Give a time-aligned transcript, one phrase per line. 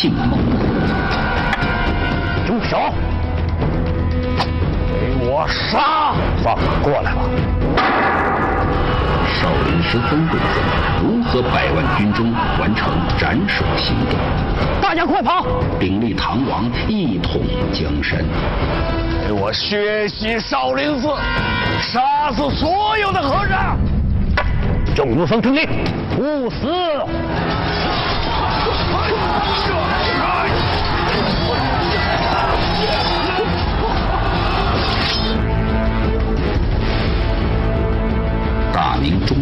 [0.00, 0.30] 姓梦
[2.46, 2.78] 住手！
[4.98, 6.14] 给我杀！
[6.42, 7.20] 放过来吧！
[9.26, 10.42] 少林十三弟子
[11.02, 14.18] 如何百万军中完成斩首行动？
[14.80, 15.44] 大家快跑！
[15.78, 18.24] 鼎立唐王，一统江山。
[19.26, 21.08] 给我血洗少林寺，
[21.78, 23.76] 杀死所有的和尚！
[24.96, 25.68] 众武僧听令，
[26.18, 26.56] 勿死！
[38.72, 39.36] 大明中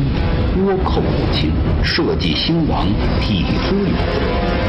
[0.67, 1.53] 倭寇入侵，
[1.85, 2.87] 社稷兴亡，
[3.21, 4.21] 匹夫有责。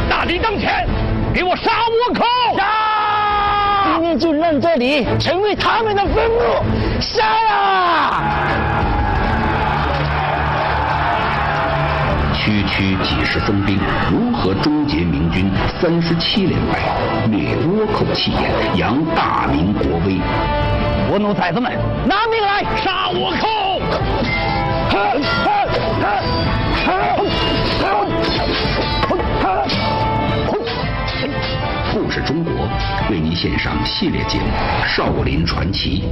[0.10, 0.88] 大敌当前，
[1.34, 1.72] 给我杀
[2.10, 2.24] 倭寇！
[2.58, 2.64] 杀！
[3.94, 6.64] 今天就让这里成为他们的坟墓！
[7.00, 8.22] 杀啊！
[12.40, 13.78] 区区几十分兵，
[14.10, 15.52] 如何终结明军
[15.82, 16.80] 三十七连败，
[17.30, 20.22] 灭倭寇气焰，扬大明国威？
[21.12, 23.82] 倭奴崽子们，拿命来杀倭寇！
[31.92, 32.54] 故事中国
[33.10, 34.46] 为您献上系列节目
[34.88, 36.06] 《少林传奇》。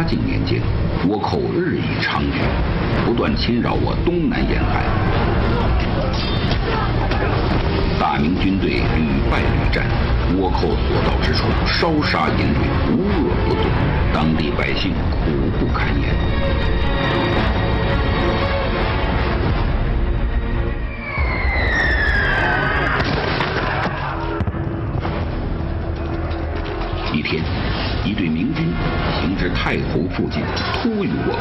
[0.00, 0.62] 嘉靖年间，
[1.06, 4.82] 倭寇日益猖獗，不断侵扰我东南沿海。
[8.00, 9.84] 大明军队屡败屡战，
[10.38, 13.62] 倭寇所到之处烧杀淫掠，无恶不作，
[14.14, 15.28] 当地百姓苦
[15.58, 17.69] 不堪言。
[29.40, 31.38] 至太湖附近，突遇倭寇。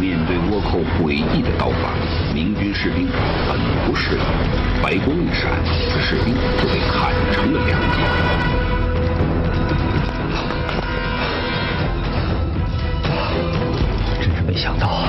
[0.00, 1.90] 面对倭寇诡异的刀法，
[2.32, 3.08] 明军士兵
[3.48, 4.22] 很不适应，
[4.80, 5.50] 白光一闪，
[6.00, 6.32] 士兵
[6.62, 7.98] 就被砍成了两截。
[14.22, 15.08] 真是没想到，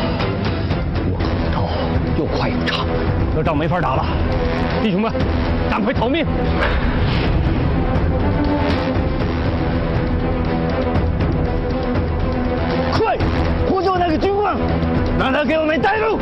[1.11, 1.69] 倭寇的刀
[2.17, 2.87] 又快又长，
[3.35, 4.03] 这仗没法打了。
[4.81, 5.13] 弟兄们，
[5.69, 6.25] 赶快逃命！
[15.17, 16.19] 让他给我们带路。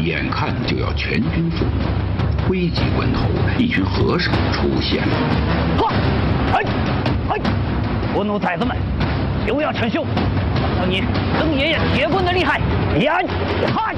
[0.00, 1.64] 眼看就要全军覆
[2.48, 3.28] 没，危急关头，
[3.58, 5.14] 一群和尚出现了。
[5.78, 5.92] 哈，
[6.54, 6.62] 哎，
[7.30, 7.40] 哎，
[8.14, 8.76] 我奴崽子们，
[9.46, 10.06] 休要逞凶！
[10.54, 11.02] 看到你
[11.38, 12.60] 曾爷爷铁棍的厉害，
[13.00, 13.18] 呀，
[13.74, 13.94] 嗨！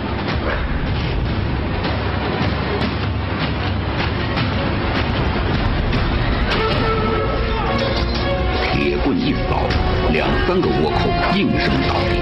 [9.08, 9.62] 棍一扫，
[10.12, 12.20] 两三个倭寇应声倒地。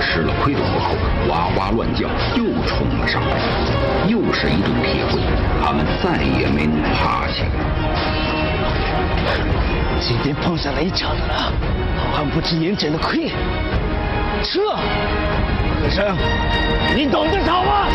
[0.00, 0.96] 吃了亏的倭寇
[1.28, 3.36] 哇哇乱叫，又冲了上来，
[4.08, 5.22] 又是一顿铁棍，
[5.62, 7.50] 他们再也没能爬起来。
[10.00, 11.52] 今天碰上雷场的了，
[11.98, 13.28] 好汉不知眼前的亏。
[14.42, 14.74] 撤！
[15.82, 16.16] 和尚，
[16.96, 17.88] 你懂得少吗？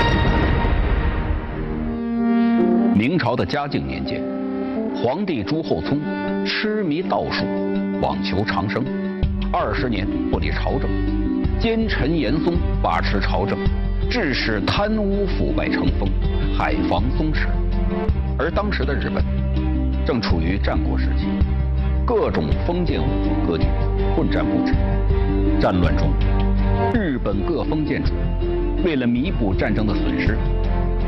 [2.94, 4.22] 明朝的嘉靖年间，
[4.96, 6.00] 皇帝朱厚熜
[6.46, 7.46] 痴迷道术，
[8.02, 8.84] 妄求长生，
[9.54, 10.90] 二十年不理朝政，
[11.60, 13.56] 奸臣严嵩把持朝政，
[14.10, 16.10] 致使贪污腐败成风，
[16.58, 17.46] 海防松弛。
[18.40, 19.24] 而当时的日本
[20.04, 21.28] 正处于战国时期，
[22.04, 23.68] 各种封建武装割据，
[24.16, 24.74] 混战不止。
[25.60, 26.10] 战乱中，
[26.96, 28.14] 日本各封建主
[28.84, 30.36] 为了弥补战争的损失，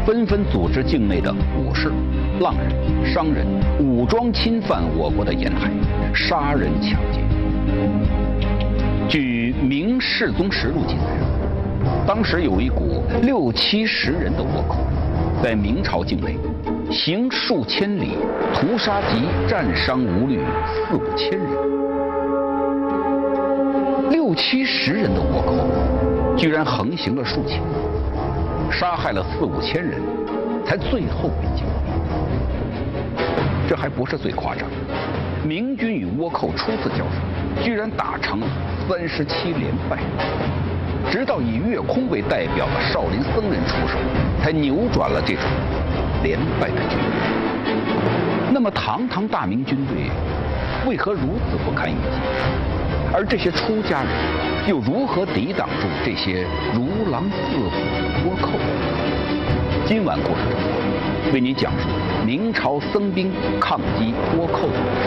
[0.05, 1.91] 纷纷组织境内的武士、
[2.39, 3.45] 浪人、商人
[3.79, 5.69] 武装侵犯我国的沿海，
[6.13, 7.19] 杀人抢劫。
[9.07, 11.03] 据《明世宗实录》记载，
[12.07, 14.77] 当时有一股六七十人的倭寇，
[15.43, 16.35] 在明朝境内
[16.91, 18.17] 行数千里，
[18.53, 21.47] 屠杀及战伤无虑四五千人。
[24.09, 25.67] 六七十人的倭寇，
[26.35, 27.75] 居然横行了数千里，
[28.71, 30.01] 杀害了四五千人，
[30.65, 31.93] 才最后被歼灭。
[33.67, 34.67] 这还不是最夸张，
[35.43, 38.41] 明军与倭寇初次交手，居然打成
[38.87, 39.97] 三十七连败，
[41.09, 43.97] 直到以月空为代表的少林僧人出手，
[44.41, 45.43] 才扭转了这种
[46.23, 48.53] 连败的局面。
[48.53, 50.11] 那么，堂堂大明军队
[50.85, 51.99] 为何如此不堪一击？
[53.13, 54.11] 而这些出家人
[54.67, 57.69] 又如何抵挡住这些如狼似虎
[58.01, 58.51] 的倭寇？
[59.85, 61.89] 今晚故事中，为您讲述
[62.25, 65.01] 明朝僧兵抗击倭寇的故事。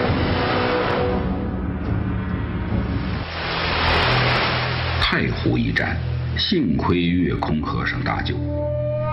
[5.01, 5.97] 太湖一战，
[6.37, 8.35] 幸亏月空和尚搭救，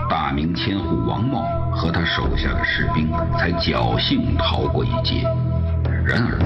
[0.08, 1.40] 大明千户王茂
[1.74, 3.08] 和他手下的士兵
[3.38, 5.22] 才侥幸逃过一劫。
[6.04, 6.38] 然而，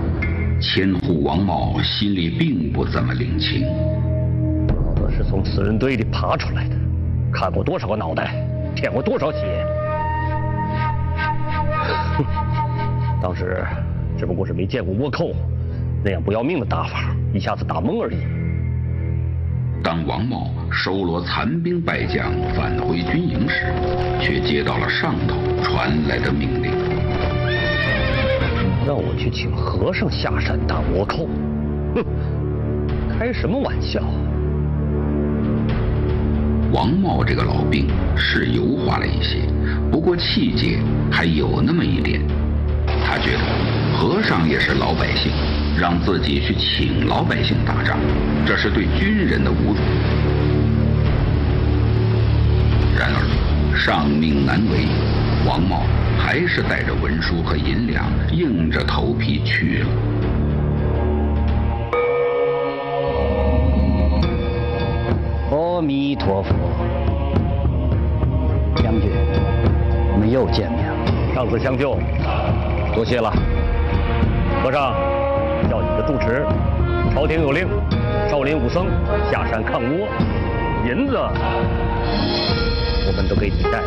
[0.61, 3.67] 千户王茂心里并不怎么领情。
[5.03, 6.77] 我是从死人堆里爬出来的，
[7.33, 8.33] 砍过多少个脑袋，
[8.81, 9.67] 舔过多少血。
[12.17, 12.25] 哼，
[13.21, 13.67] 当时
[14.17, 15.33] 只不过是没见过倭寇
[16.05, 18.19] 那样不要命的打法，一下子打懵而已。
[19.83, 23.67] 当王茂收罗残兵败将返回军营时，
[24.21, 26.71] 却接到了上头传来的命令。
[28.87, 31.29] 让我去请和尚下山打倭寇，
[31.97, 32.05] 哼，
[33.19, 34.01] 开什么玩笑！
[36.71, 37.87] 王茂这个老兵
[38.17, 39.39] 是油滑了一些，
[39.91, 40.79] 不过气节
[41.11, 42.21] 还有那么一点。
[43.05, 43.41] 他觉得
[43.97, 45.33] 和尚也是老百姓，
[45.79, 47.99] 让自己去请老百姓打仗，
[48.47, 49.77] 这是对军人的侮辱。
[52.99, 54.87] 然而，上命难违，
[55.47, 55.83] 王茂。
[56.21, 59.89] 还是带着文书和银两，硬着头皮去了。
[65.89, 66.53] 弥陀佛，
[68.77, 69.11] 将军，
[70.13, 71.35] 我们又见面了。
[71.35, 71.97] 上次相救，
[72.95, 73.33] 多谢了。
[74.63, 74.93] 和尚，
[75.71, 76.45] 叫你的住持。
[77.15, 77.67] 朝廷有令，
[78.29, 78.85] 少林武僧
[79.33, 80.07] 下山抗倭，
[80.87, 81.17] 银子
[83.07, 83.81] 我们都给你带。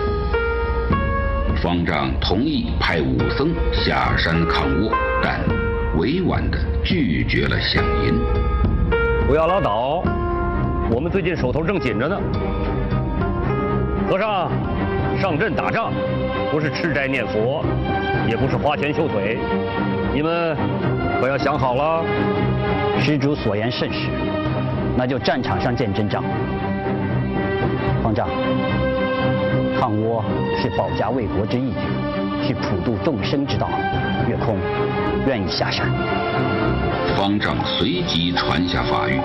[1.62, 5.40] 方丈同意派武僧下山抗倭，但
[6.00, 8.20] 委婉地拒绝了饷银。
[9.28, 9.91] 不要拉倒，
[10.94, 12.20] 我们最近手头正紧着呢。
[14.10, 14.52] 和尚，
[15.20, 15.94] 上阵打仗，
[16.52, 17.64] 不是吃斋念佛，
[18.28, 19.40] 也不是花拳绣腿，
[20.14, 20.56] 你们
[21.22, 22.04] 可要想好了。
[23.00, 24.10] 施主所言甚是，
[24.98, 26.24] 那就战场上见真章。
[28.04, 28.28] 方丈。
[29.80, 30.22] 抗倭
[30.62, 31.74] 是保家卫国之义，
[32.46, 33.68] 是普度众生之道。
[34.28, 34.58] 月空
[35.26, 35.88] 愿意下山。
[37.18, 39.20] 方丈随即传下法谕：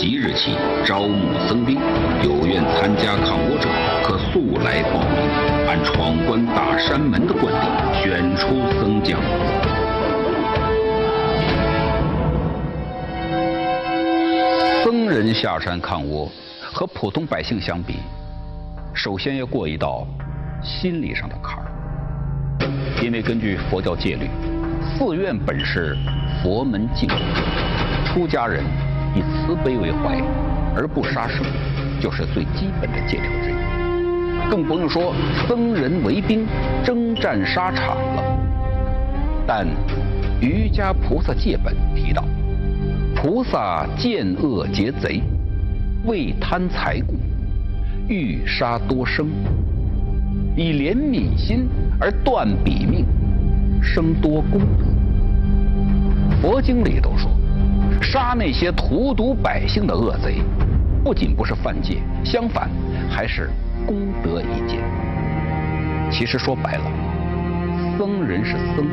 [0.00, 1.78] 即日起招募僧兵，
[2.22, 3.68] 有愿参加抗倭者
[4.02, 8.46] 可速来报名，按闯关大山门的惯例选出
[8.80, 9.20] 僧将。
[14.82, 16.30] 僧人下山抗倭，
[16.72, 17.96] 和普通百姓相比。
[18.94, 20.06] 首先要过一道
[20.62, 21.66] 心理上的坎儿，
[23.02, 24.30] 因为根据佛教戒律，
[24.96, 25.94] 寺院本是
[26.42, 27.16] 佛门净土，
[28.06, 28.64] 出家人
[29.14, 30.20] 以慈悲为怀
[30.76, 31.44] 而不杀生，
[32.00, 34.50] 就是最基本的戒条之一。
[34.50, 35.14] 更不用说
[35.46, 36.46] 僧人为兵
[36.84, 38.22] 征战沙场了。
[39.46, 39.66] 但
[40.40, 42.24] 瑜伽菩萨戒本提到，
[43.14, 45.22] 菩萨见恶劫贼，
[46.06, 47.14] 为贪财故。
[48.08, 49.28] 欲杀多生，
[50.56, 51.68] 以怜悯心
[52.00, 53.06] 而断彼命，
[53.80, 54.84] 生多功德。
[56.42, 57.30] 佛经里都说，
[58.00, 60.42] 杀那些荼毒百姓的恶贼，
[61.04, 62.68] 不仅不是犯戒，相反
[63.10, 63.50] 还是
[63.86, 64.80] 功德一件。
[66.10, 66.84] 其实说白了，
[67.96, 68.86] 僧人是僧，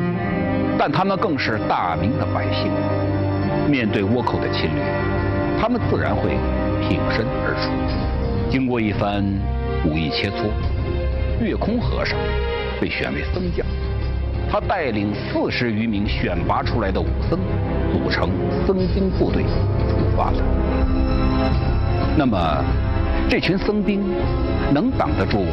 [0.78, 2.70] 但他们更是大明的百姓。
[3.68, 4.82] 面对倭寇的侵略，
[5.60, 6.38] 他们自然会
[6.80, 7.70] 挺身而出。
[8.50, 9.24] 经过一番
[9.84, 10.48] 武艺切磋，
[11.42, 12.16] 月空和尚
[12.80, 13.66] 被选为僧将。
[14.50, 17.38] 他带领四十余名选拔出来的武僧，
[17.92, 18.30] 组成
[18.66, 20.42] 僧兵部队出发了。
[22.16, 22.64] 那么，
[23.28, 24.02] 这群僧兵
[24.72, 25.44] 能挡得住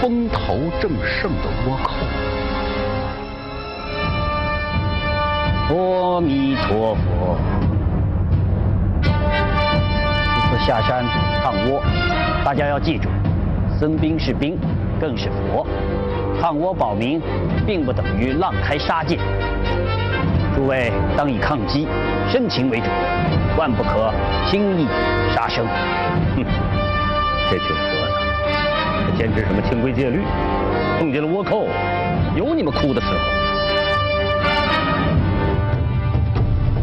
[0.00, 1.94] 风头正盛的倭寇？
[5.70, 7.38] 阿弥陀佛。
[10.66, 11.04] 下山
[11.42, 11.80] 抗倭，
[12.44, 13.08] 大家要记住，
[13.78, 14.58] 僧兵是兵，
[15.00, 15.66] 更是佛。
[16.44, 17.18] 抗倭保民，
[17.66, 19.18] 并不等于浪开杀戒。
[20.54, 21.88] 诸位当以抗击
[22.30, 22.86] 深情为主，
[23.56, 24.12] 万不可
[24.50, 24.86] 轻易
[25.34, 25.66] 杀生。
[26.36, 26.44] 哼，
[27.50, 30.20] 这群和尚，还坚持什么清规戒律？
[30.98, 31.66] 碰见了倭寇，
[32.36, 33.14] 有你们哭的时候。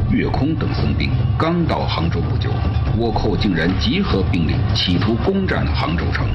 [0.10, 2.50] 月空等僧兵刚到杭州不久，
[2.98, 6.26] 倭寇竟然集合兵力，企图攻占杭州城。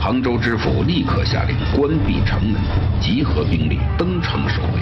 [0.00, 2.60] 杭州知府立刻下令关闭城门，
[3.00, 4.80] 集合兵力登城守卫，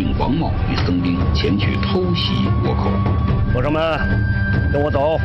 [0.00, 2.32] 令王茂与僧兵前去偷袭
[2.64, 2.90] 倭寇。
[3.52, 3.98] 和尚们，
[4.72, 5.18] 跟我走，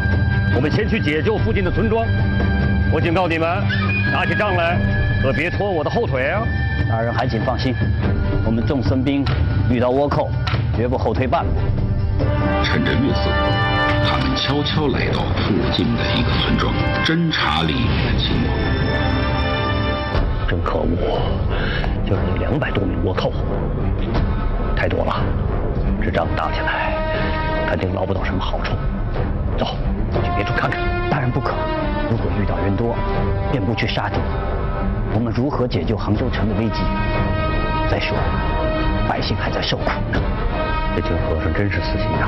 [0.56, 2.06] 我们前去解救附近的村庄。
[2.92, 3.48] 我警告你们，
[4.12, 4.80] 打起仗来
[5.22, 6.42] 可别拖我的后腿啊！
[6.90, 7.74] 大人还请放心，
[8.46, 9.24] 我们众僧兵
[9.70, 10.30] 遇到倭寇，
[10.76, 11.52] 绝不后退半步。
[12.64, 13.30] 趁着月色，
[14.08, 18.85] 他们悄悄来到附近的一个村庄，侦查里面的情况。
[20.48, 21.20] 真可恶，
[22.06, 23.32] 就是那两百多名倭寇，
[24.76, 25.16] 太多了，
[26.04, 26.94] 这仗打起来，
[27.68, 28.74] 肯定捞不到什么好处。
[29.58, 29.66] 走，
[30.14, 30.80] 去别处看看。
[31.10, 31.54] 大人不可，
[32.12, 32.96] 如果遇到人多，
[33.52, 34.20] 便不去杀敌，
[35.14, 36.82] 我们如何解救杭州城的危机？
[37.90, 38.16] 再说，
[39.08, 40.20] 百姓还在受苦呢。
[40.96, 42.28] 这群和尚真是死心眼。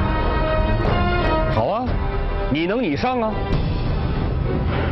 [1.53, 1.86] 好啊，
[2.50, 3.31] 你能你上啊！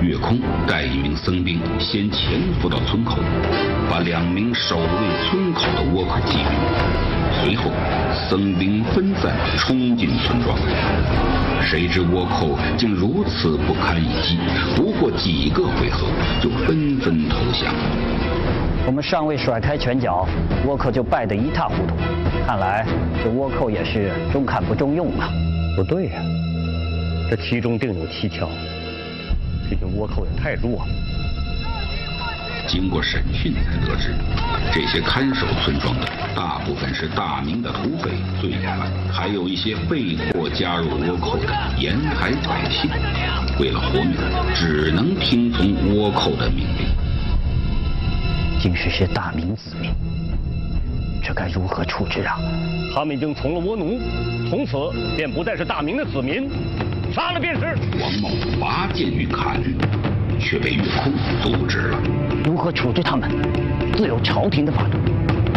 [0.06, 3.18] 月空带一名僧兵先潜伏到村口，
[3.90, 4.86] 把两名守卫
[5.26, 7.42] 村口的倭寇击毙。
[7.42, 7.72] 随后，
[8.30, 10.56] 僧兵分散冲进村庄。
[11.60, 14.38] 谁知倭寇竟如此不堪一击，
[14.76, 16.08] 不过几个回合
[16.40, 17.74] 就纷纷投降。
[18.86, 20.28] 我们尚未甩开拳脚，
[20.68, 21.96] 倭寇就败得一塌糊涂。
[22.46, 22.86] 看来
[23.24, 25.28] 这倭寇也是中看不中用啊！
[25.76, 26.22] 不对呀，
[27.28, 28.48] 这其中定有蹊跷。
[29.70, 30.88] 这群倭寇也太弱了。
[32.68, 34.16] 经过审讯才得知，
[34.74, 38.10] 这些看守村庄的大部分是大明的土匪、
[38.42, 42.90] 罪犯，还有一些被迫加入倭寇的沿海百姓，
[43.60, 44.16] 为了活命，
[44.56, 46.88] 只能听从倭寇的命令。
[48.60, 49.92] 竟是些大明子民，
[51.22, 52.40] 这该如何处置啊？
[52.96, 54.00] 他们已经从了倭奴，
[54.50, 54.76] 从此
[55.16, 56.50] 便不再是大明的子民，
[57.16, 57.62] 杀了便是。
[57.98, 58.30] 王茂
[58.60, 59.64] 拔剑欲砍，
[60.38, 61.98] 却被岳空阻止了。
[62.44, 63.32] 如何处置他们？
[63.96, 64.98] 自有朝廷的法度。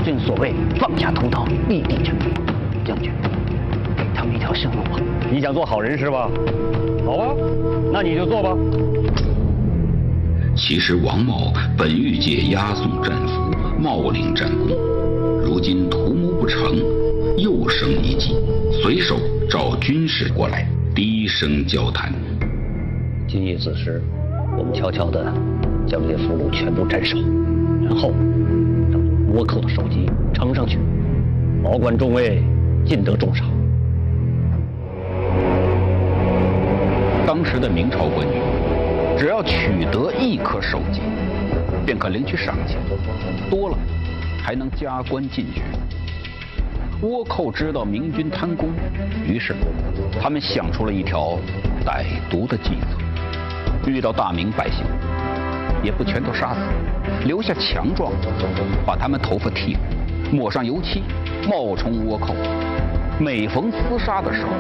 [0.07, 2.31] 正所谓放下屠刀，立地成佛。
[2.85, 3.11] 将军，
[3.97, 5.01] 给他们一条生路吧。
[5.33, 6.31] 你想做好人是吧？
[7.05, 7.35] 好吧，
[7.93, 8.57] 那你就做吧。
[10.55, 14.69] 其实王茂本欲借押送战俘，冒领战功，
[15.45, 16.77] 如今图谋不成，
[17.37, 18.37] 又生一计，
[18.81, 19.17] 随手
[19.51, 20.65] 召军士过来，
[20.99, 22.13] 低声交谈。
[23.29, 24.03] 今夜子时，
[24.57, 25.33] 我们悄悄地
[25.87, 27.17] 将这些俘虏全部斩首，
[27.85, 28.11] 然后
[28.91, 29.01] 让
[29.33, 30.77] 倭寇的首级呈上去，
[31.63, 32.43] 保管众位
[32.85, 33.47] 尽得重赏。
[37.25, 38.37] 当时的明朝官员，
[39.17, 41.01] 只要取得一颗首级，
[41.87, 42.77] 便可领取赏钱，
[43.49, 43.79] 多了
[44.43, 45.63] 还能加官进爵。
[47.01, 48.71] 倭寇知道明军贪功，
[49.25, 49.55] 于是
[50.21, 51.39] 他们想出了一条
[51.87, 54.85] 歹毒的计策：遇到大明百姓，
[55.83, 56.61] 也不全都杀死，
[57.27, 58.13] 留下强壮，
[58.85, 59.81] 把他们头发剃了，
[60.33, 61.03] 抹上油漆，
[61.49, 62.35] 冒充倭寇。
[63.21, 64.51] 每逢厮杀的时候，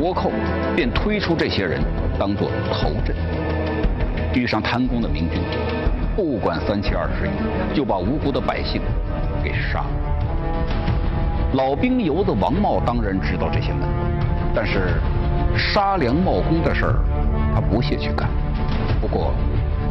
[0.00, 0.30] 倭寇
[0.74, 1.80] 便推出这些人
[2.18, 3.16] 当做头阵。
[4.34, 5.40] 遇上贪功的明军，
[6.14, 8.82] 不管三七二十一，就把无辜的百姓
[9.42, 9.86] 给杀了。
[11.54, 13.88] 老兵油子王茂当然知道这些门，
[14.56, 14.94] 但是
[15.54, 16.94] 杀良冒功的事儿，
[17.54, 18.26] 他不屑去干。
[19.02, 19.34] 不过，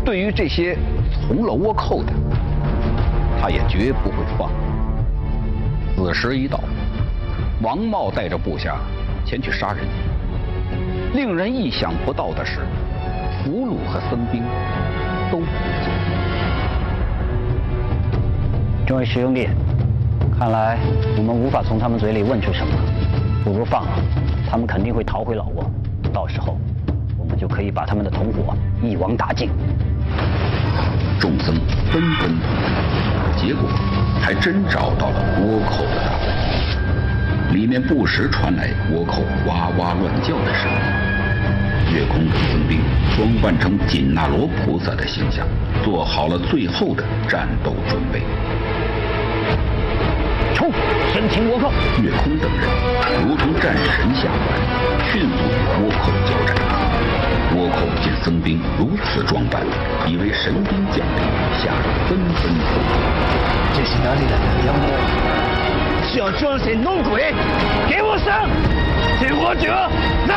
[0.03, 0.75] 对于这些
[1.13, 2.11] 从了倭寇的，
[3.39, 4.49] 他也绝不会放。
[5.95, 6.59] 子时一到，
[7.61, 8.77] 王茂带着部下
[9.23, 9.85] 前去杀人。
[11.13, 12.61] 令人意想不到的是，
[13.43, 14.41] 俘虏和僧兵
[15.31, 15.93] 都不见。
[18.87, 19.47] 众位师兄弟，
[20.37, 20.79] 看来
[21.17, 22.73] 我们无法从他们嘴里问出什么，
[23.43, 23.94] 不如放了，
[24.49, 25.65] 他们肯定会逃回老挝，
[26.13, 26.57] 到时候
[27.17, 29.49] 我们就可以把他们的同伙一网打尽。
[31.19, 31.55] 众僧
[31.91, 32.37] 纷纷，
[33.35, 33.67] 结果
[34.21, 36.11] 还真找到了倭寇的大
[37.51, 40.77] 门，里面不时传来倭寇哇哇乱叫的声音。
[41.93, 42.79] 月空的僧兵
[43.15, 45.47] 装扮成紧那罗菩萨的形象，
[45.83, 48.21] 做好了最后的战斗准备。
[50.55, 50.71] 冲！
[51.13, 51.69] 生擒倭寇！
[52.01, 52.63] 月空等人
[53.27, 54.47] 如同战神下凡，
[55.11, 56.55] 迅速与倭寇交战。
[57.53, 59.61] 倭寇见僧兵如此装扮，
[60.07, 61.21] 以为神兵降临，
[61.59, 62.95] 吓得纷纷逃跑。
[63.73, 64.83] 这是哪里来的妖魔？
[66.07, 67.33] 是要装神弄鬼？
[67.89, 68.47] 给我上！
[69.19, 69.67] 救我者
[70.25, 70.35] 难！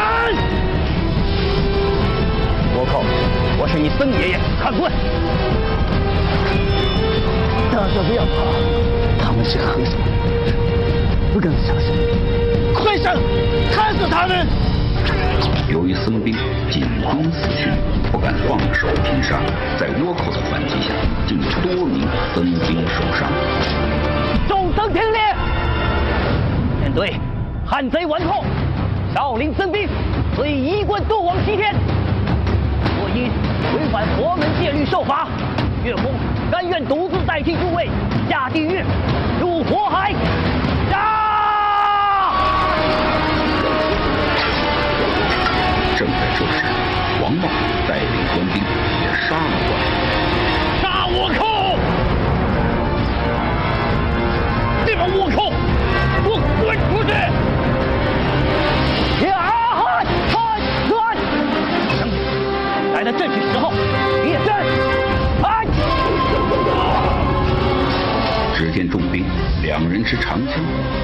[2.75, 3.05] 倭寇，
[3.59, 4.91] 我是你僧爷爷，看棍！
[7.71, 8.29] 大家不要跑，
[8.98, 8.98] 他
[9.39, 9.95] 们是和尚，
[11.33, 11.95] 不敢杀生。
[12.75, 13.15] 快上，
[13.71, 14.45] 砍死他们！
[15.71, 16.35] 由于僧兵
[16.69, 17.71] 紧盯死讯，
[18.11, 19.39] 不敢放手拼杀，
[19.79, 20.93] 在倭寇的反击下，
[21.25, 22.05] 竟多名
[22.35, 23.31] 僧兵受伤。
[24.49, 25.21] 众僧听令，
[26.81, 27.15] 面对
[27.65, 28.43] 汉贼顽寇，
[29.15, 29.89] 少林僧兵
[30.35, 31.73] 虽一棍渡往西天，
[32.99, 33.31] 若因
[33.77, 35.29] 违反佛门戒律受罚，
[35.85, 36.13] 岳公
[36.51, 37.89] 甘愿独自代替诸位
[38.29, 38.83] 下地狱，
[39.41, 40.13] 入火海。
[40.91, 40.99] 杀
[45.97, 46.65] 正在这时，
[47.23, 47.49] 王茂
[47.89, 48.63] 带领官兵
[49.03, 49.81] 也杀了过来。
[50.83, 51.43] 杀倭寇！
[54.87, 55.53] 这帮倭寇，
[56.23, 56.33] 给我
[56.63, 57.11] 滚出去！
[59.27, 59.33] 呀
[59.75, 59.81] 哈！
[60.33, 60.37] 哈！
[60.89, 60.97] 乱！
[61.99, 62.13] 将军，
[62.95, 63.73] 来的正是时候，
[68.59, 69.25] 只见重兵，
[69.63, 70.55] 两人持长枪，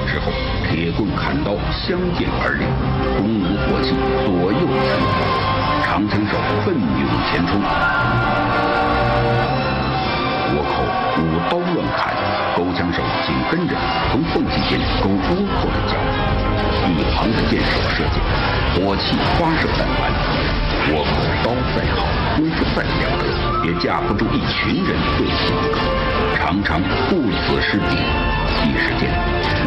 [0.05, 0.29] 之后
[0.67, 2.67] 铁棍砍刀相见而立，
[3.15, 3.95] 弓弩火器
[4.27, 5.23] 左右相交，
[5.87, 6.35] 长枪手
[6.65, 7.55] 奋勇前冲。
[10.51, 10.83] 倭寇
[11.15, 12.11] 舞刀乱砍，
[12.57, 13.73] 钩枪手紧跟着
[14.11, 15.95] 从缝隙间勾倭寇的脚。
[16.91, 18.19] 一旁的箭手射箭，
[18.75, 20.11] 火器发射弹丸。
[20.91, 22.03] 倭寇刀再好，
[22.35, 22.87] 功夫再了
[23.17, 23.23] 得，
[23.65, 25.79] 也架不住一群人对其一个，
[26.37, 27.95] 常常顾此失彼。
[28.65, 29.09] 一时间，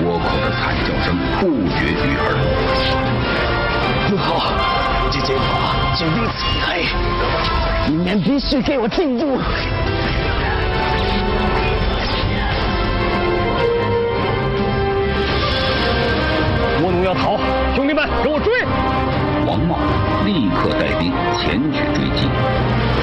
[0.05, 2.37] 倭寇的惨叫声不绝于耳。
[4.11, 4.53] 不好，
[5.11, 5.43] 这剑法
[5.97, 6.29] 绝对厉
[6.61, 6.67] 害，
[7.89, 9.39] 你们必须给我进入。
[16.83, 17.39] 倭奴要逃，
[17.75, 18.53] 兄弟们，给我追！
[20.25, 22.29] 立刻带兵前去追击。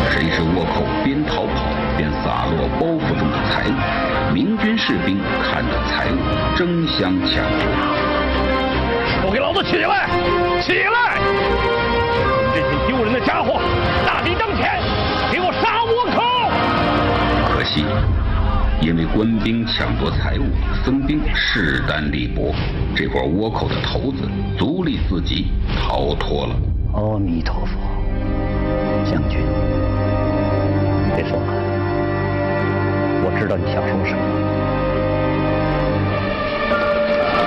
[0.10, 1.66] 谁知倭寇边逃跑
[1.98, 6.18] 边洒落包袱中的财物，明军士兵看到财物，
[6.56, 7.66] 争相抢夺。
[9.24, 10.08] 都给老子起来！
[10.62, 11.20] 起来！
[12.54, 13.60] 这些丢人的家伙，
[14.06, 14.80] 大敌当前，
[15.32, 16.22] 给我杀倭寇！
[17.50, 17.84] 可惜，
[18.82, 20.44] 因为官兵抢夺财物，
[20.84, 22.54] 僧兵势单力薄，
[22.96, 26.56] 这伙倭寇的头子足力自己逃脱了。
[26.94, 27.80] 阿弥陀佛，
[29.04, 29.40] 将军，
[31.16, 31.48] 别说了，
[33.26, 34.22] 我知道你想说什么。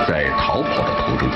[0.07, 1.29] 在逃跑的途中，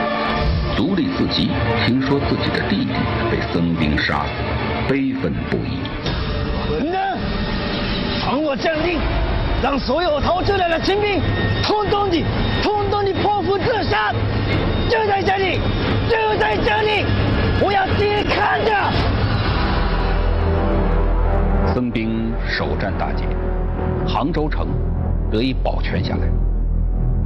[0.76, 1.52] 足利自己
[1.86, 2.92] 听说自己的弟弟
[3.32, 4.32] 被僧兵杀死，
[4.90, 5.80] 悲愤不已。
[6.68, 7.18] 混蛋！
[8.22, 9.00] 传我将令，
[9.63, 11.21] 让所有逃出来的清兵，
[11.63, 12.21] 通通的，
[12.62, 14.13] 通通的剖腹自杀！
[14.89, 15.58] 就在这里，
[16.10, 17.06] 就在这里，
[17.63, 18.73] 我要亲眼看着。
[21.73, 23.23] 僧兵首战大捷，
[24.06, 24.67] 杭州城
[25.32, 26.28] 得以保全下来。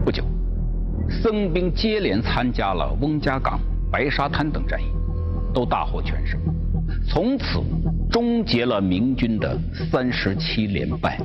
[0.06, 0.24] 不久，
[1.10, 3.60] 僧兵接连参加了翁家岗、
[3.92, 4.86] 白沙滩等战役，
[5.56, 6.40] 都大获全胜，
[7.10, 7.64] 从此
[8.12, 9.58] 终结了明军的
[9.90, 11.18] 三十七连败。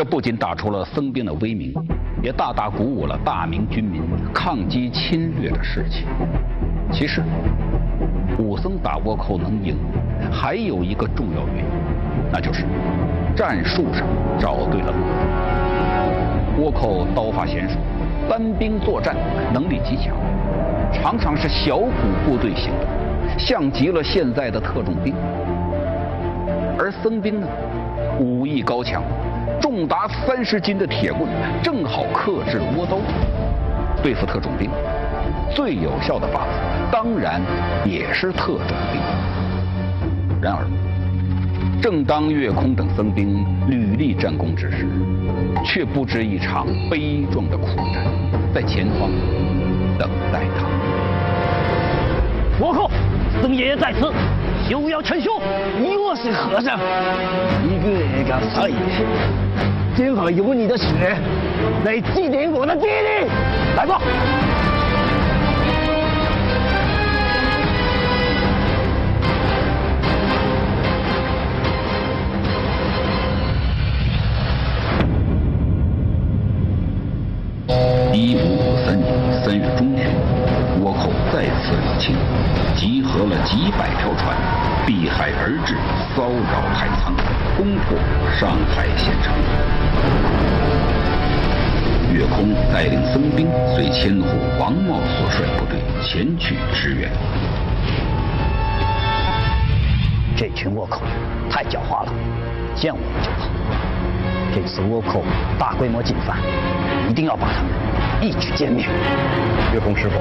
[0.00, 1.74] 这不仅打出了僧兵的威名，
[2.22, 4.00] 也大大鼓舞了大明军民
[4.32, 6.06] 抗击侵略的士气。
[6.90, 7.22] 其实，
[8.38, 9.76] 武僧打倭寇能赢，
[10.32, 11.64] 还有一个重要原因，
[12.32, 12.64] 那就是
[13.36, 14.06] 战术上
[14.38, 16.64] 找对了路。
[16.64, 17.76] 倭寇刀法娴熟，
[18.26, 19.14] 单兵作战
[19.52, 20.16] 能力极强，
[20.94, 21.90] 常常是小股
[22.24, 25.12] 部队行动，像极了现在的特种兵。
[26.78, 27.46] 而僧兵呢，
[28.18, 29.02] 武艺高强，
[29.60, 31.28] 重达三十斤的铁棍
[31.62, 32.98] 正好克制倭刀。
[34.02, 34.70] 对付特种兵，
[35.54, 36.52] 最有效的法子
[36.90, 37.42] 当然
[37.84, 39.00] 也是特种兵。
[40.40, 40.64] 然而，
[41.82, 44.86] 正当岳空等僧兵屡立战功之时，
[45.66, 48.02] 却不知一场悲壮的苦战
[48.54, 49.10] 在前方
[49.98, 50.64] 等待他。
[52.58, 52.90] 倭寇，
[53.42, 54.10] 僧爷爷在此，
[54.66, 55.42] 休要逞凶！
[55.78, 56.78] 你我是和尚，
[57.68, 57.78] 一
[58.24, 58.74] 个杀爷，
[60.00, 60.86] 正好有你的血
[61.84, 63.26] 来祭奠我的爹爹。
[63.76, 64.00] 来吧！
[78.14, 79.06] 一五五三年
[79.44, 80.06] 三月中旬，
[80.82, 82.16] 倭寇再次入侵，
[82.74, 84.34] 集合了几百条船，
[84.86, 85.74] 避海而至，
[86.16, 87.12] 骚扰太仓，
[87.60, 87.98] 攻破
[88.38, 89.34] 上海县城。
[92.10, 97.10] 岳空带领僧兵随千户王茂所率部队前去支援。
[100.34, 101.02] 这群倭寇
[101.50, 102.12] 太狡猾了，
[102.74, 103.50] 见我们就跑。
[104.54, 105.22] 这次倭寇
[105.58, 106.38] 大规模进犯，
[107.10, 107.70] 一定要把他们
[108.22, 108.86] 一举歼灭。
[109.74, 110.18] 岳空师傅，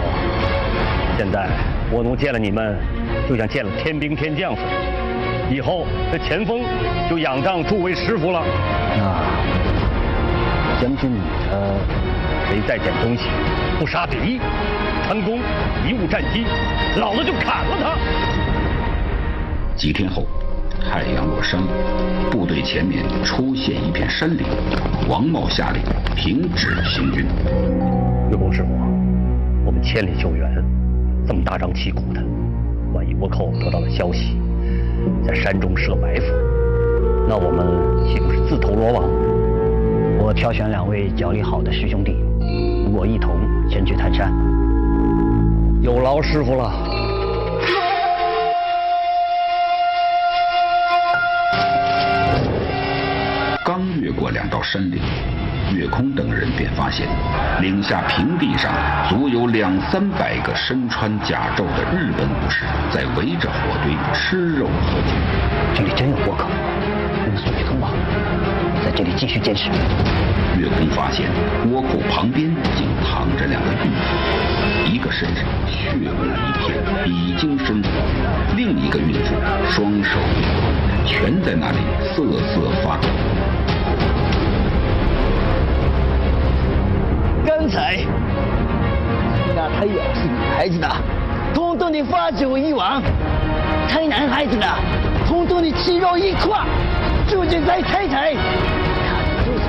[1.17, 1.47] 现在
[1.93, 2.77] 倭奴见了你们，
[3.29, 4.98] 就像见了天兵天将似的。
[5.51, 6.61] 以后这前锋
[7.09, 8.43] 就仰仗诸位师傅了。
[8.97, 11.11] 那将军，
[11.51, 11.75] 呃，
[12.47, 13.23] 谁再捡东西，
[13.79, 14.39] 不杀敌，
[15.07, 15.39] 成功
[15.85, 16.45] 贻误战机，
[16.97, 17.97] 老子就砍了他。
[19.75, 20.25] 几天后，
[20.79, 21.59] 太阳落山，
[22.29, 24.45] 部队前面出现一片山林。
[25.09, 25.81] 王茂下令
[26.15, 27.25] 停止行军。
[28.29, 28.69] 岳公师傅，
[29.65, 30.63] 我们千里救援，
[31.27, 32.21] 这么大张旗鼓的，
[32.93, 34.37] 万一倭寇得到了消息，
[35.25, 36.25] 在山中设埋伏，
[37.27, 37.65] 那我们
[38.07, 39.03] 岂不是自投罗网？
[40.21, 43.37] 我挑选两位脚力好的师兄弟，与我一同
[43.69, 44.33] 前去探山。
[45.81, 46.71] 有劳师傅了。
[53.63, 54.99] 刚越过两道山岭，
[55.75, 57.07] 岳空等人便发现，
[57.61, 58.71] 岭下平地上
[59.07, 65.13] 足有两三百个身穿甲胄的日本武士，在围着火堆吃肉喝酒。
[65.75, 67.91] 这里真有倭寇，我们速去通报，
[68.83, 69.69] 在这里继续监视。
[70.57, 71.29] 岳空发现
[71.71, 77.91] 倭寇旁边竟躺着两个孕妇，一个身上血污一片，已经身亡；
[78.57, 79.35] 另一个孕妇
[79.69, 80.17] 双手
[81.05, 81.77] 全在那里
[82.15, 83.07] 瑟瑟发抖。
[87.49, 87.97] 刚才
[89.55, 90.87] 那胎咬是女孩子的，
[91.51, 93.01] 通通的发酒一网；
[93.87, 94.67] 猜男孩子的，
[95.27, 96.63] 通通的肌肉一块。
[97.27, 98.43] 究竟在猜猜，看
[99.43, 99.63] 肚子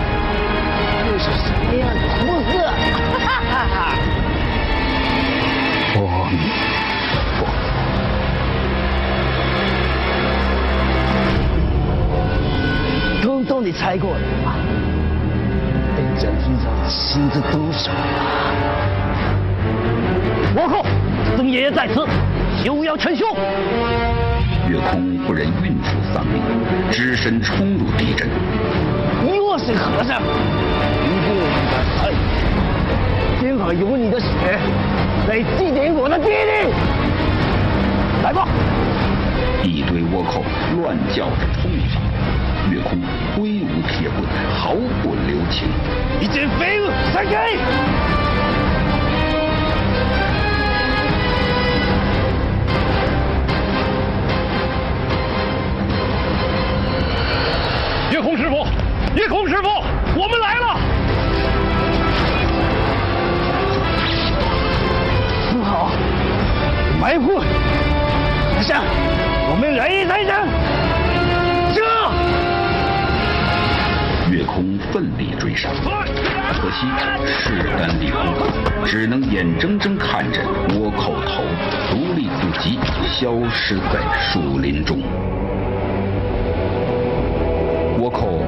[1.08, 2.52] 又是什么样的货色？
[3.18, 3.96] 哈哈哈！
[5.96, 5.96] 阿
[6.30, 6.36] 弥
[7.40, 7.40] 陀佛。
[13.22, 14.18] 通通的猜过了？
[16.90, 17.94] 亲自动手吧！
[20.56, 20.84] 倭寇，
[21.36, 22.04] 曾爷爷在此，
[22.64, 23.28] 休要逞凶！
[24.68, 26.42] 月空不忍孕妇丧命，
[26.90, 28.28] 只身冲入敌阵。
[29.32, 31.34] 又是和尚，一个
[31.70, 32.10] 的菜，
[33.40, 34.26] 正好有你的血
[35.28, 36.68] 来祭奠我的爹爹。
[38.24, 38.48] 来吧！
[39.62, 40.42] 一堆倭寇
[40.80, 42.98] 乱叫着冲上来，岳空
[43.34, 45.68] 挥舞铁棍，毫不留情。
[46.20, 47.50] 一剑飞蛾，闪开！
[58.10, 58.66] 岳空师傅，
[59.14, 59.68] 岳空师傅，
[60.16, 60.78] 我们来了！
[65.52, 65.90] 不好，
[67.00, 67.40] 埋伏！
[68.54, 68.84] 和尚，
[75.62, 76.86] 可惜
[77.26, 81.42] 势单力孤，只能眼睁睁看着倭寇头
[81.90, 85.02] 独立不及，消失在树林中。
[87.98, 88.42] 倭寇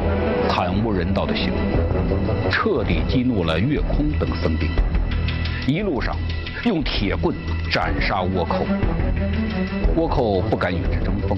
[0.49, 4.71] 惨无人道的行为，彻底激怒了月空等僧兵，
[5.67, 6.17] 一路上
[6.65, 7.37] 用铁棍
[7.71, 8.65] 斩杀倭寇。
[9.95, 11.37] 倭寇不敢与之争锋，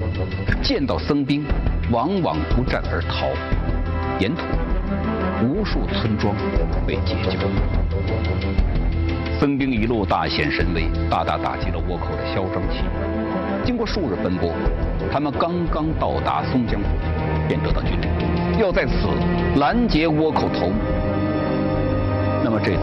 [0.62, 1.44] 见到僧兵，
[1.90, 3.26] 往往不战而逃。
[4.20, 4.42] 沿途，
[5.44, 6.34] 无数村庄
[6.86, 7.38] 被解救。
[9.38, 12.86] 僧兵一路大显神威，大大打击了倭寇的嚣张气焰。
[13.64, 14.50] 经过数日奔波，
[15.12, 16.86] 他们刚刚到达松江府，
[17.46, 18.08] 便得到军令，
[18.58, 18.92] 要在此
[19.58, 20.76] 拦截倭寇头目。
[22.42, 22.80] 那么这次，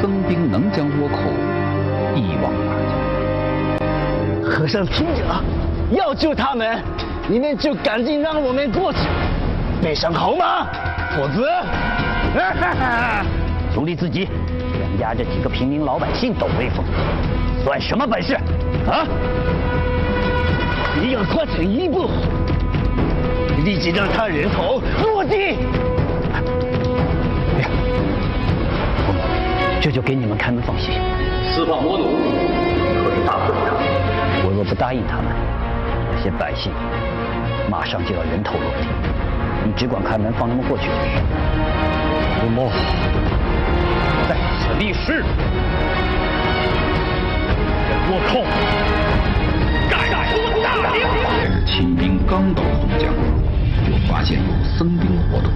[0.00, 1.18] 僧兵能将倭寇
[2.16, 2.74] 一网打
[4.40, 4.50] 尽？
[4.50, 5.22] 和尚听着，
[5.92, 6.82] 要救他们，
[7.28, 8.98] 你们就赶紧让我们过去，
[9.84, 10.66] 背上好吗，
[11.14, 11.46] 否则，
[13.74, 14.26] 兄弟自己
[14.80, 16.82] 人家这几个平民老百姓都威风，
[17.62, 18.34] 算什么本事？
[18.88, 19.06] 啊！
[20.98, 22.08] 你要跨前一步，
[23.62, 25.54] 立即让他人头落地。
[29.82, 30.94] 这就给你们开门放行。
[31.52, 32.04] 释放倭奴，
[33.04, 33.74] 可是大罪呀！
[34.46, 35.26] 我若不答应他们，
[36.16, 36.72] 那些百姓
[37.70, 38.86] 马上就要人头落地。
[39.64, 40.98] 你只管开门放他们过去就是。
[42.44, 42.68] 陆茂
[44.28, 45.24] 在此立誓，
[48.06, 48.44] 倭寇
[49.88, 49.98] 敢
[50.28, 51.00] 出大名！
[51.30, 53.08] 这日清兵刚到松江，
[53.86, 54.44] 就发现有
[54.76, 55.50] 僧兵活动，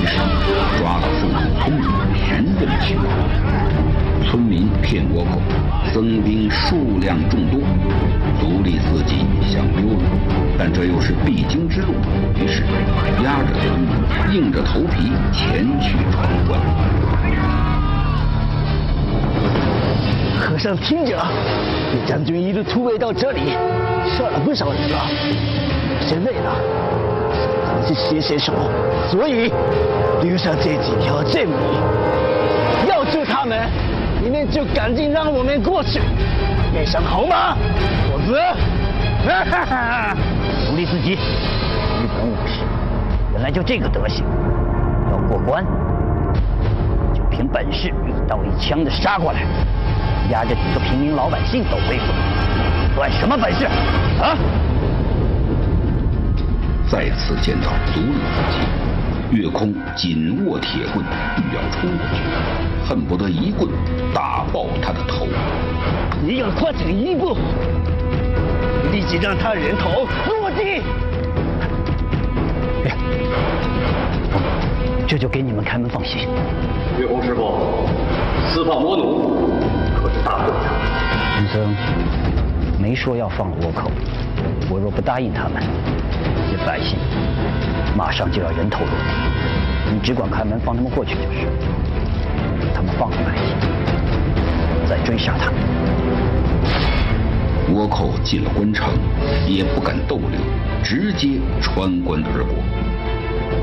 [0.00, 0.16] 于是
[0.78, 1.84] 抓了僧人通缉
[2.16, 2.26] 询
[2.58, 3.06] 问情况。
[4.24, 5.40] 村民骗倭寇，
[5.92, 7.60] 僧兵数量众多，
[8.40, 10.04] 足力四级，想溜了，
[10.58, 11.94] 但这又是必经之路，
[12.34, 12.62] 于是
[13.22, 13.88] 压着村民，
[14.34, 16.60] 硬着头皮前去闯关。
[20.38, 21.16] 和尚听着，
[21.92, 23.52] 叶将军一路突围到这里，
[24.16, 25.06] 杀了不少人了，
[26.00, 26.56] 有些累了，
[27.64, 28.52] 想去歇歇手，
[29.10, 29.52] 所以
[30.22, 31.54] 留下这几条贱米。
[32.88, 33.58] 要救他们，
[34.26, 36.00] 你们就赶紧让我们过去，
[36.74, 37.54] 带上好马，
[38.10, 38.40] 否则，
[39.24, 40.16] 哈哈哈！
[40.68, 42.64] 独立自己，日本武士
[43.34, 44.24] 原来就这个德行，
[45.12, 45.64] 要过关
[47.14, 49.42] 就凭本事一刀一枪的杀过来，
[50.32, 52.08] 压着几个平民老百姓都威风，
[52.96, 53.64] 算什么本事
[54.20, 54.36] 啊？
[56.88, 61.04] 再次见到独立自己，月空紧握铁棍，
[61.36, 62.22] 欲要冲过去，
[62.86, 63.68] 恨不得一棍
[64.14, 65.26] 打爆他的头。
[66.22, 67.36] 你要跨前一步，
[68.92, 70.80] 立即让他人头落地。
[75.08, 76.28] 这就给你们开门放行。
[76.98, 77.88] 月红师傅，
[78.48, 79.50] 私放倭奴
[80.00, 80.72] 可是大过奖。
[81.36, 81.74] 贫僧
[82.80, 83.90] 没说要放了倭寇，
[84.70, 85.60] 我若不答应他们，
[86.50, 86.96] 这百姓
[87.96, 89.92] 马上就要人头落地。
[89.92, 91.48] 你只管开门放他们过去就是。
[92.76, 93.56] 等他们放了百姓，
[94.86, 95.58] 再追杀他们。
[97.72, 98.90] 倭寇进了关城，
[99.48, 100.38] 也不敢逗留，
[100.84, 102.54] 直接穿关而过。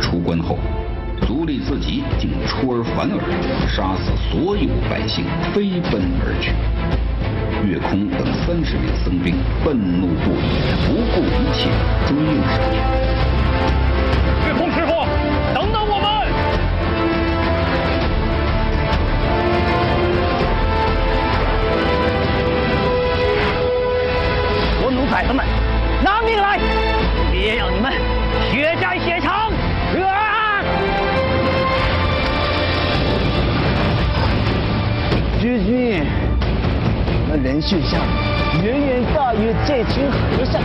[0.01, 0.57] 出关后，
[1.27, 3.19] 足利自己竟出尔反尔，
[3.69, 6.51] 杀死所有百姓，飞奔而去。
[7.69, 11.69] 月空等三十名僧兵愤怒不已，不顾一切
[12.07, 12.81] 追了上去。
[14.47, 15.02] 月空师傅，
[26.33, 26.59] 命来！
[27.31, 27.93] 别让你们
[28.51, 29.51] 血债血偿！
[30.01, 30.63] 啊！
[35.39, 36.03] 知君，
[37.29, 38.01] 那人数上
[38.63, 40.59] 远远大于这群和尚，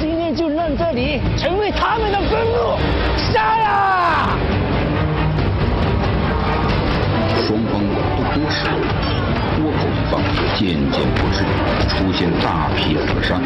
[0.00, 2.78] 今天就让这里成为他们的坟墓，
[3.16, 4.38] 杀呀！
[7.44, 8.95] 双方都多时，倭寇一方
[10.58, 11.44] 渐渐不支，
[11.86, 13.42] 出现大批死伤，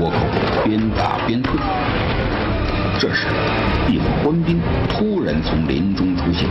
[0.00, 0.16] 倭寇
[0.64, 1.56] 边打边退。
[2.98, 3.28] 这时，
[3.86, 6.48] 一伙官兵突然从林中出现，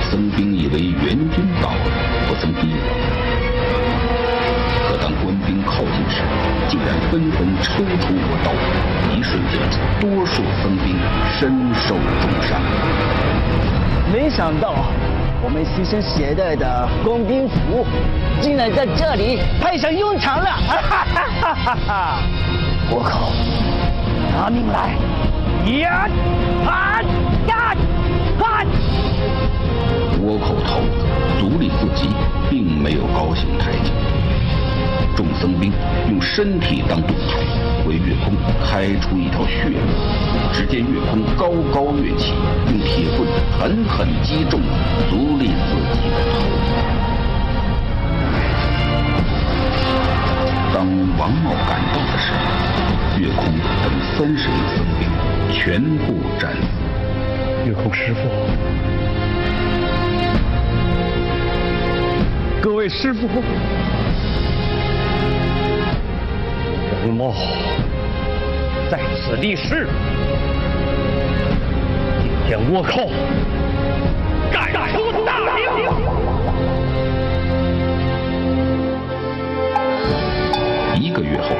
[0.00, 1.90] 僧兵以为援军到了，
[2.28, 2.86] 不曾提防。
[4.88, 6.22] 可当官兵靠近时，
[6.68, 8.52] 竟然纷纷抽出我刀，
[9.12, 9.58] 一瞬间，
[10.00, 10.94] 多数僧兵
[11.36, 12.62] 身受重伤。
[14.12, 14.86] 没想到
[15.42, 17.86] 我们牺牲携带的工兵服，
[18.42, 20.44] 竟然在这里派上用场了！
[20.44, 22.22] 哈哈哈哈哈！
[22.90, 23.32] 倭寇，
[24.36, 24.94] 拿命来！
[25.80, 26.08] 呀！
[26.66, 27.00] 啊！
[27.48, 27.74] 呀！
[28.42, 28.64] 啊！
[30.22, 31.06] 倭寇头子
[31.38, 32.10] 足利自己
[32.50, 33.92] 并没有高兴太久，
[35.16, 35.72] 众僧兵
[36.10, 37.40] 用身体当盾牌，
[37.86, 39.76] 为月空开出一条血路。
[40.52, 42.32] 只见月空高高跃起，
[42.68, 44.60] 用铁棍狠狠击中
[45.08, 46.38] 足利自己的头。
[50.72, 50.86] 当
[51.18, 52.38] 王茂赶到的时候，
[53.18, 53.44] 月空
[53.82, 55.02] 等三十名僧兵
[55.52, 56.62] 全部战死。
[57.66, 58.20] 月空师傅，
[62.62, 63.28] 各位师傅，
[67.04, 67.30] 王茂
[68.90, 69.86] 在此立誓，
[72.20, 73.08] 今天倭寇
[74.52, 75.54] 赶出大明。
[81.00, 81.54] 一个月后，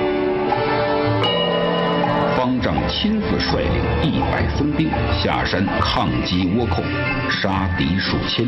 [2.37, 4.91] 方丈亲自率领一百僧兵
[5.23, 6.83] 下山抗击倭寇，
[7.31, 8.45] 杀敌数千，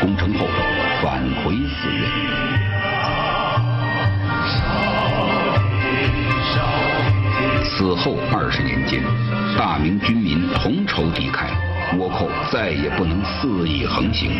[0.00, 0.44] 攻城后
[1.00, 2.73] 返回寺院。
[7.94, 9.02] 后二十年间，
[9.56, 11.46] 大明军民同仇敌忾，
[11.96, 14.30] 倭寇再也不能肆意横行。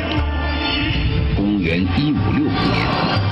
[1.37, 2.87] 公元一五六五年，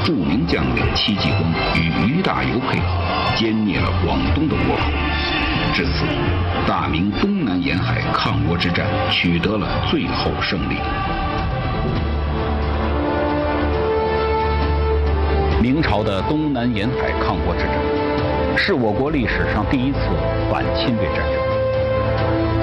[0.05, 2.87] 著名将领戚继光与于大猷配合，
[3.37, 4.91] 歼灭了广东的倭寇。
[5.75, 6.05] 至此，
[6.67, 10.77] 大明东南沿海抗倭之战取得了最后胜利。
[15.63, 17.79] 明朝的东南沿海抗倭之战，
[18.57, 19.99] 是我国历史上第一次
[20.51, 21.41] 反侵略战争。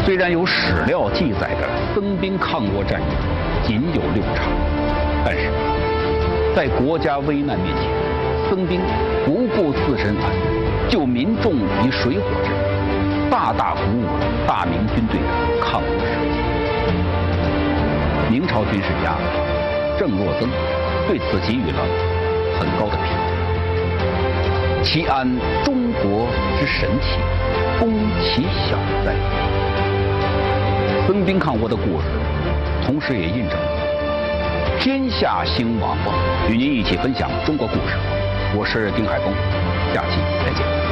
[0.06, 3.06] 虽然有史料记载的僧兵抗倭战役
[3.68, 4.46] 仅有六场，
[5.26, 5.52] 但是
[6.56, 7.86] 在国家危难面前，
[8.50, 8.82] 僧兵
[9.26, 15.28] 不顾自身安危，救民众于水火之中，大大鼓舞了大明军队的
[15.62, 16.40] 抗倭士气。
[18.32, 19.18] 明朝军事家
[20.00, 20.50] 郑若曾
[21.08, 21.84] 对此给予了
[22.58, 23.39] 很高的评价。
[24.84, 25.28] 其安
[25.64, 26.28] 中国
[26.60, 27.20] 之神器，
[27.80, 29.14] 攻其小哉。
[31.08, 32.08] 征兵抗倭的故事，
[32.86, 35.98] 同时也印证了天下兴亡！
[36.50, 37.98] 与您一起分享中国故事，
[38.56, 39.34] 我是丁海峰，
[39.94, 40.89] 下期再见。